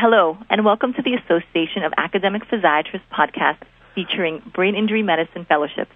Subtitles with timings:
[0.00, 3.58] Hello, and welcome to the Association of Academic Physiatrists podcast
[3.96, 5.90] featuring brain injury medicine fellowships.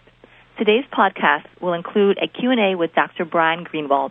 [0.59, 3.25] Today's podcast will include a Q&A with Dr.
[3.25, 4.11] Brian Greenwald.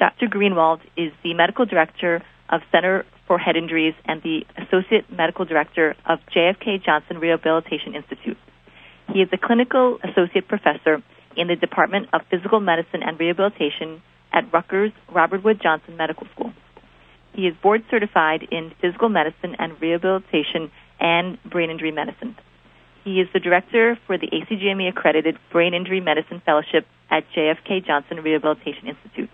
[0.00, 0.26] Dr.
[0.26, 5.94] Greenwald is the medical director of Center for Head Injuries and the associate medical director
[6.04, 8.36] of JFK Johnson Rehabilitation Institute.
[9.12, 11.04] He is a clinical associate professor
[11.36, 14.02] in the Department of Physical Medicine and Rehabilitation
[14.32, 16.47] at Rutgers Robert Wood Johnson Medical School.
[17.38, 22.34] He is board certified in physical medicine and rehabilitation and brain injury medicine.
[23.04, 28.24] He is the director for the ACGME accredited Brain Injury Medicine Fellowship at JFK Johnson
[28.24, 29.30] Rehabilitation Institute.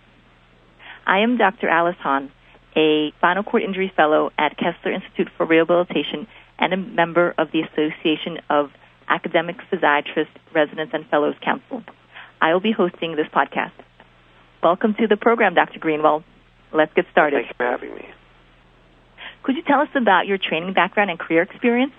[1.07, 1.67] I am Dr.
[1.71, 2.31] Alice Hahn,
[2.77, 6.27] a spinal cord injury fellow at Kessler Institute for Rehabilitation
[6.59, 8.71] and a member of the Association of
[9.09, 11.83] Academic Physiatrists Residents and Fellows Council.
[12.39, 13.73] I will be hosting this podcast.
[14.63, 15.81] Welcome to the program, Dr.
[15.81, 16.23] Greenwald.
[16.75, 17.37] Let's get started.
[17.37, 18.09] Thank you for having me.
[19.45, 21.93] Could you tell us about your training background and career experience?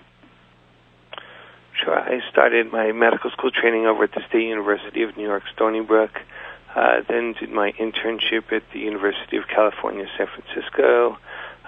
[1.82, 1.98] Sure.
[1.98, 5.80] I started my medical school training over at the State University of New York, Stony
[5.80, 6.10] Brook.
[6.74, 11.16] Uh, then did my internship at the University of California, San Francisco,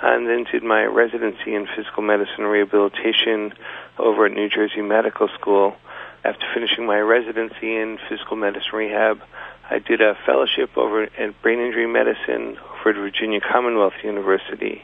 [0.03, 3.55] and then did my residency in physical medicine and rehabilitation
[3.99, 5.77] over at New Jersey Medical School.
[6.25, 9.23] After finishing my residency in physical medicine rehab,
[9.71, 14.83] I did a fellowship over at brain injury medicine over at Virginia Commonwealth University.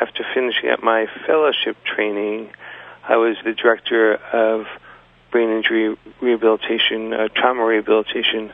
[0.00, 2.50] After finishing up my fellowship training,
[3.02, 4.66] I was the director of
[5.32, 8.52] brain injury rehabilitation, uh, trauma rehabilitation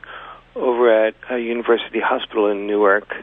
[0.55, 3.15] over at a University Hospital in Newark.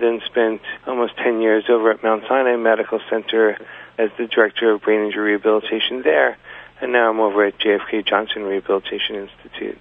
[0.00, 3.56] Then spent almost 10 years over at Mount Sinai Medical Center
[3.98, 6.36] as the director of brain injury rehabilitation there.
[6.80, 9.78] And now I'm over at JFK Johnson Rehabilitation Institute.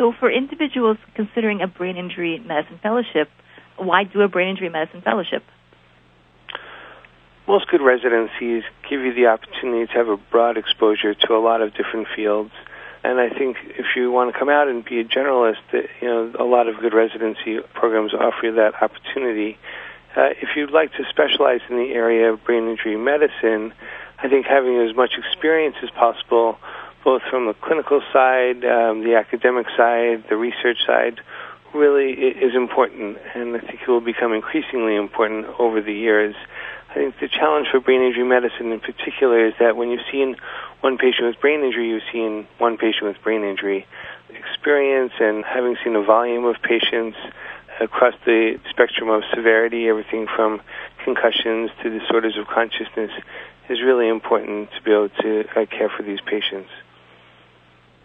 [0.00, 3.28] So, for individuals considering a brain injury medicine fellowship,
[3.76, 5.42] why do a brain injury medicine fellowship?
[7.46, 11.60] Most good residencies give you the opportunity to have a broad exposure to a lot
[11.60, 12.52] of different fields.
[13.04, 16.32] And I think if you want to come out and be a generalist, you know,
[16.38, 19.58] a lot of good residency programs offer you that opportunity.
[20.16, 23.74] Uh, if you'd like to specialize in the area of brain injury medicine,
[24.16, 26.56] I think having as much experience as possible,
[27.04, 31.20] both from the clinical side, um, the academic side, the research side,
[31.72, 33.18] really is important.
[33.34, 36.34] And I think it will become increasingly important over the years.
[36.90, 40.36] I think the challenge for brain injury medicine in particular is that when you've seen
[40.80, 43.86] one patient with brain injury, you've seen one patient with brain injury.
[44.30, 47.16] Experience and having seen a volume of patients
[47.80, 50.60] across the spectrum of severity, everything from
[51.04, 53.10] concussions to disorders of consciousness,
[53.68, 56.70] is really important to be able to uh, care for these patients.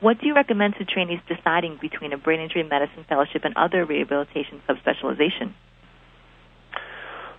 [0.05, 3.85] What do you recommend to trainees deciding between a brain injury medicine fellowship and other
[3.85, 5.55] rehabilitation subspecialization?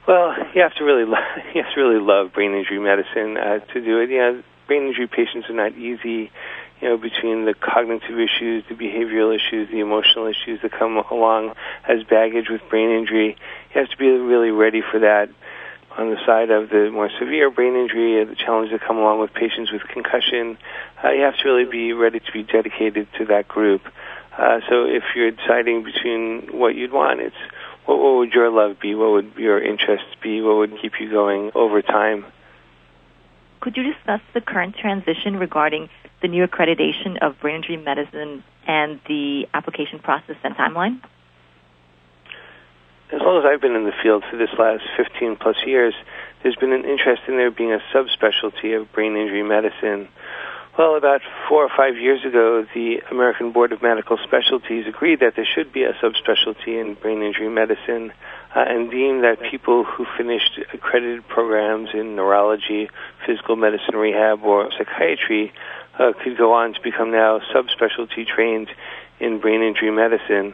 [0.09, 1.15] Well, you have to really lo-
[1.55, 4.11] you have to really love brain injury medicine uh, to do it.
[4.11, 6.33] Yeah, brain injury patients are not easy.
[6.81, 11.55] You know, between the cognitive issues, the behavioral issues, the emotional issues that come along
[11.87, 13.37] as baggage with brain injury,
[13.77, 15.29] you have to be really ready for that.
[15.99, 19.19] On the side of the more severe brain injury, uh, the challenges that come along
[19.19, 20.59] with patients with concussion,
[21.03, 23.81] uh, you have to really be ready to be dedicated to that group.
[24.37, 27.37] Uh, so if you're deciding between what you'd want, it's
[27.87, 28.95] what, what would your love be?
[28.95, 30.43] What would your interests be?
[30.43, 32.27] What would keep you going over time?
[33.61, 35.89] Could you discuss the current transition regarding
[36.21, 41.01] the new accreditation of brain injury medicine and the application process and timeline?
[43.13, 45.95] As long as I've been in the field for this last 15 plus years,
[46.43, 50.09] there's been an interest in there being a subspecialty of brain injury medicine.
[50.77, 55.35] Well, about four or five years ago, the American Board of Medical Specialties agreed that
[55.37, 58.13] there should be a subspecialty in brain injury medicine
[58.55, 62.91] uh, and deemed that people who finished accredited programs in neurology,
[63.25, 65.53] physical medicine rehab, or psychiatry
[65.99, 68.69] uh, could go on to become now subspecialty trained
[69.21, 70.53] in brain injury medicine.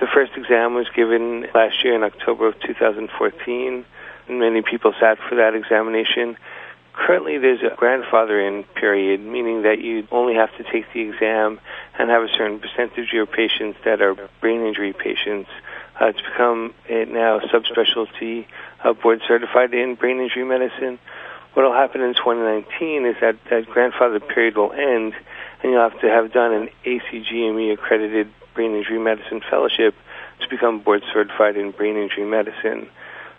[0.00, 3.84] The first exam was given last year in October of 2014,
[4.28, 6.36] and many people sat for that examination.
[6.94, 11.60] Currently, there's a grandfathering period, meaning that you only have to take the exam
[11.98, 15.50] and have a certain percentage of your patients that are brain injury patients
[16.00, 18.46] uh, to become a now subspecialty
[18.82, 20.98] uh, board certified in brain injury medicine.
[21.54, 25.14] What will happen in 2019 is that that grandfather period will end,
[25.64, 29.94] and you'll have to have done an ACGME accredited brain injury medicine fellowship
[30.40, 32.86] to become board certified in brain injury medicine.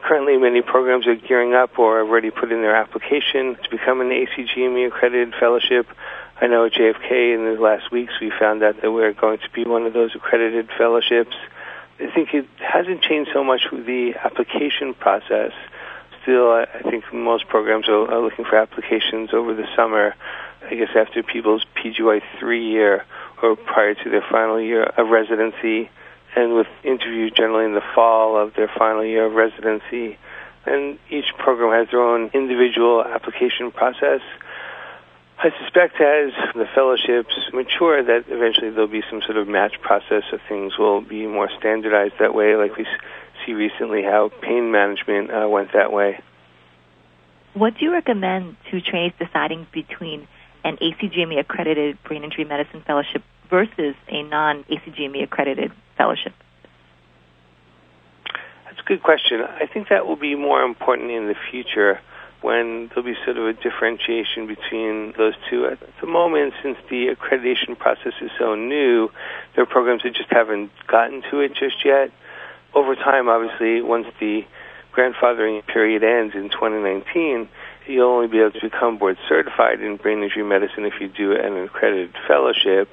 [0.01, 4.01] Currently, many programs are gearing up or have already put in their application to become
[4.01, 5.87] an ACGME accredited fellowship.
[6.41, 9.49] I know at JFK in the last weeks we found out that we're going to
[9.51, 11.35] be one of those accredited fellowships.
[11.99, 15.53] I think it hasn't changed so much with the application process.
[16.23, 20.15] still, I think most programs are, are looking for applications over the summer.
[20.69, 23.05] I guess after people's PGY three year
[23.41, 25.89] or prior to their final year of residency,
[26.35, 30.17] and with interviews generally in the fall of their final year of residency.
[30.65, 34.21] And each program has their own individual application process.
[35.37, 40.23] I suspect as the fellowships mature that eventually there'll be some sort of match process
[40.31, 42.87] of things will be more standardized that way, like we
[43.45, 46.19] see recently how pain management uh, went that way.
[47.53, 50.27] What do you recommend to trainees deciding between
[50.65, 56.33] an ACGME accredited brain injury medicine fellowship versus a non ACGME accredited fellowship?
[58.65, 59.41] That's a good question.
[59.41, 62.01] I think that will be more important in the future
[62.41, 65.67] when there'll be sort of a differentiation between those two.
[65.67, 69.09] At the moment, since the accreditation process is so new,
[69.53, 72.11] there are programs that just haven't gotten to it just yet.
[72.73, 74.45] Over time, obviously, once the
[74.93, 77.47] grandfathering period ends in 2019,
[77.87, 81.33] you'll only be able to become board certified in brain injury medicine if you do
[81.33, 82.89] an accredited fellowship.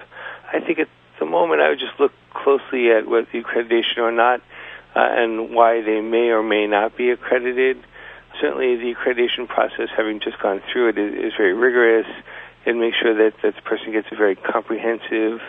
[0.52, 4.12] I think at the moment I would just look closely at what the accreditation or
[4.12, 4.40] not
[4.94, 7.82] uh, and why they may or may not be accredited
[8.40, 12.06] certainly the accreditation process, having just gone through it, is, is very rigorous
[12.64, 15.40] and make sure that, that the person gets a very comprehensive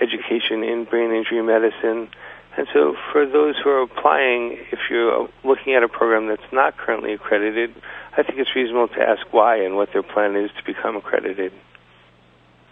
[0.00, 2.08] education in brain injury medicine.
[2.56, 6.76] And so for those who are applying, if you're looking at a program that's not
[6.76, 7.74] currently accredited,
[8.16, 11.52] I think it's reasonable to ask why and what their plan is to become accredited.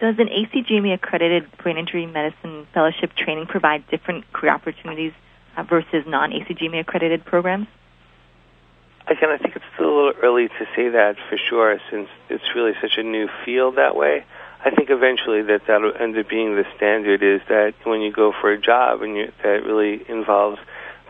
[0.01, 5.13] Does an ACGME accredited brain injury medicine fellowship training provide different career opportunities
[5.57, 7.67] uh, versus non ACGME accredited programs?
[9.07, 12.45] Again, I think it's still a little early to say that for sure, since it's
[12.55, 14.25] really such a new field that way.
[14.65, 17.23] I think eventually that that'll end up being the standard.
[17.23, 20.59] Is that when you go for a job and you, that really involves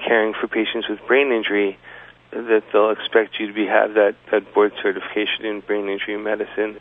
[0.04, 1.78] caring for patients with brain injury,
[2.32, 6.78] that they'll expect you to be have that that board certification in brain injury medicine.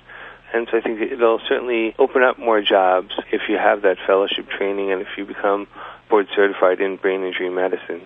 [0.52, 4.50] And so I think it'll certainly open up more jobs if you have that fellowship
[4.50, 5.68] training and if you become
[6.10, 8.02] board certified in brain injury medicine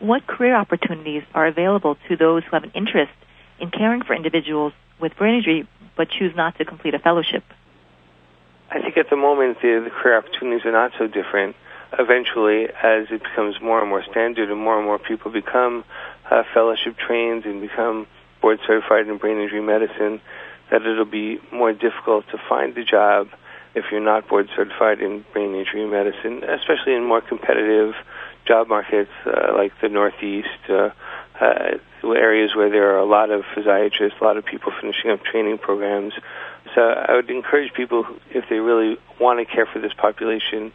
[0.00, 3.12] what career opportunities are available to those who have an interest
[3.58, 7.42] in caring for individuals with brain injury but choose not to complete a fellowship?
[8.70, 11.56] I think at the moment the, the career opportunities are not so different.
[11.96, 15.84] Eventually, as it becomes more and more standard and more and more people become
[16.30, 18.06] uh, fellowship trained and become
[18.40, 20.20] board certified in brain injury medicine,
[20.70, 23.28] that it'll be more difficult to find a job
[23.74, 27.94] if you're not board certified in brain injury medicine, especially in more competitive
[28.46, 30.90] job markets uh, like the Northeast, uh,
[31.40, 35.22] uh, areas where there are a lot of physiatrists, a lot of people finishing up
[35.22, 36.14] training programs.
[36.74, 40.72] So I would encourage people, if they really want to care for this population,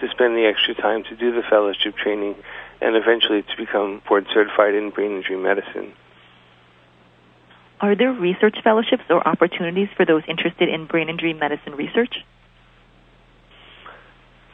[0.00, 2.34] to spend the extra time to do the fellowship training
[2.80, 5.92] and eventually to become board certified in brain injury medicine.
[7.80, 12.24] Are there research fellowships or opportunities for those interested in brain injury medicine research?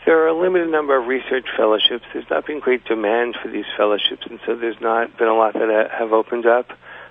[0.04, 2.04] There are a limited number of research fellowships.
[2.12, 5.52] There's not been great demand for these fellowships, and so there's not been a lot
[5.54, 6.70] that have opened up.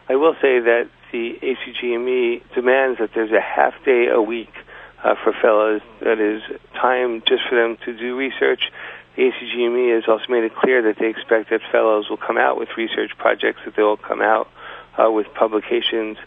[0.09, 4.51] I will say that the ACGME demands that there's a half day a week
[5.03, 6.41] uh, for fellows that is
[6.75, 8.71] time just for them to do research.
[9.15, 12.57] The ACGME has also made it clear that they expect that fellows will come out
[12.57, 14.49] with research projects, that they will come out
[14.97, 16.17] uh, with publications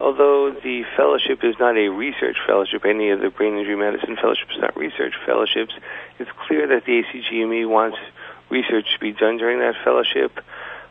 [0.00, 4.56] although the fellowship is not a research fellowship, any of the brain injury medicine fellowships
[4.56, 5.74] are not research fellowships,
[6.18, 7.98] it's clear that the ACGME wants
[8.48, 10.40] research to be done during that fellowship.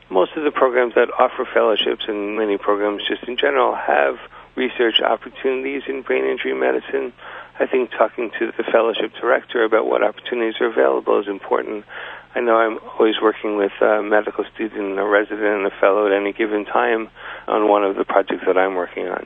[0.10, 4.18] Most of the programs that offer fellowships and many programs just in general have
[4.56, 7.14] research opportunities in brain injury medicine.
[7.60, 11.86] I think talking to the fellowship director about what opportunities are available is important.
[12.36, 16.14] I know I'm always working with a medical student, a resident, and a fellow at
[16.14, 17.10] any given time
[17.48, 19.26] on one of the projects that I'm working on.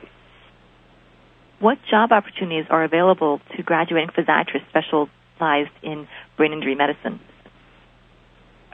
[1.60, 7.20] What job opportunities are available to graduating physiatrists specialized in brain injury medicine?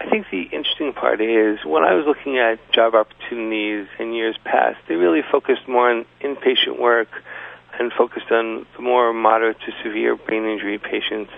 [0.01, 4.37] I think the interesting part is when I was looking at job opportunities in years
[4.45, 7.09] past, they really focused more on inpatient work
[7.79, 11.31] and focused on the more moderate to severe brain injury patients.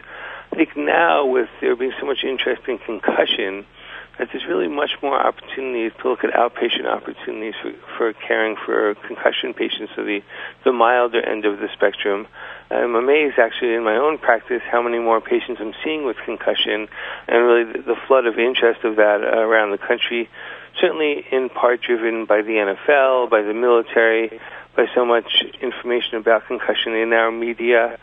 [0.53, 3.67] I think now with there being so much interest in concussion,
[4.23, 8.95] that there's really much more opportunities to look at outpatient opportunities for, for caring for
[8.95, 10.23] concussion patients, so the,
[10.65, 12.29] the milder end of the spectrum.
[12.71, 16.87] I'm amazed actually in my own practice how many more patients I'm seeing with concussion
[17.27, 20.31] and really the, the flood of interest of that around the country,
[20.81, 24.41] certainly in part driven by the NFL, by the military,
[24.77, 27.99] by so much information about concussion in our media.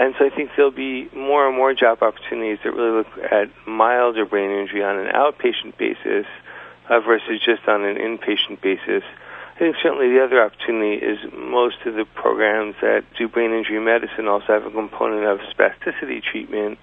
[0.00, 3.50] And so I think there'll be more and more job opportunities that really look at
[3.68, 6.24] milder brain injury on an outpatient basis
[6.88, 9.04] uh, versus just on an inpatient basis.
[9.54, 13.78] I think certainly the other opportunity is most of the programs that do brain injury
[13.78, 16.78] medicine also have a component of spasticity treatment.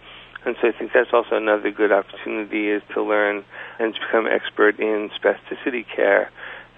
[0.46, 3.44] And so I think that's also another good opportunity is to learn
[3.80, 6.30] and to become expert in spasticity care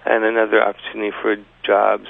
[0.06, 2.08] and another opportunity for jobs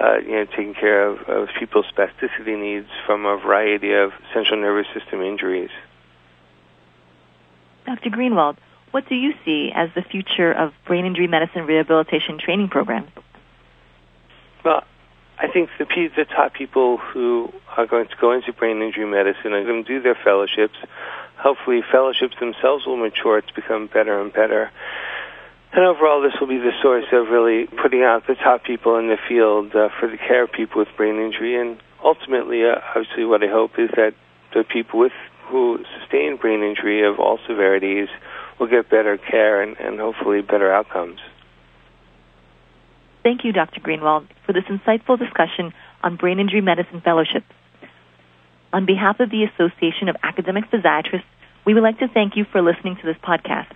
[0.00, 4.60] uh, you know, taking care of, of people's spasticity needs from a variety of central
[4.60, 5.70] nervous system injuries.
[7.86, 8.10] Dr.
[8.10, 8.56] Greenwald,
[8.90, 13.10] what do you see as the future of brain injury medicine rehabilitation training programs?
[14.64, 14.84] Well,
[15.38, 15.84] I think the,
[16.16, 19.88] the top people who are going to go into brain injury medicine are going to
[19.88, 20.74] do their fellowships.
[21.36, 24.70] Hopefully, fellowships themselves will mature to become better and better.
[25.76, 29.08] And overall, this will be the source of really putting out the top people in
[29.08, 31.60] the field uh, for the care of people with brain injury.
[31.60, 34.14] And ultimately, uh, obviously, what I hope is that
[34.54, 35.12] the people with
[35.48, 38.08] who sustain brain injury of all severities
[38.58, 41.20] will get better care and, and hopefully better outcomes.
[43.22, 43.80] Thank you, Dr.
[43.80, 47.52] Greenwald, for this insightful discussion on brain injury medicine fellowships.
[48.72, 51.28] On behalf of the Association of Academic Physiatrists,
[51.66, 53.72] we would like to thank you for listening to this podcast.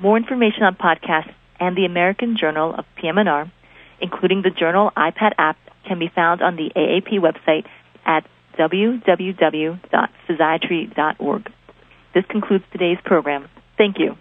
[0.00, 3.52] More information on podcasts and the American Journal of PM&R,
[4.00, 7.64] including the journal iPad app, can be found on the AAP website
[8.04, 8.26] at
[8.58, 11.52] www.physiatry.org.
[12.14, 13.48] This concludes today's program.
[13.76, 14.16] Thank you.